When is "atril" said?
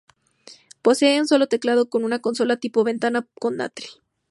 3.61-3.87